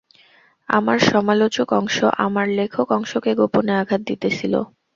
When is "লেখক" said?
2.59-2.87